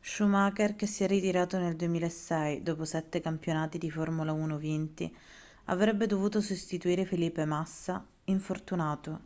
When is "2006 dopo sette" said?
1.74-3.20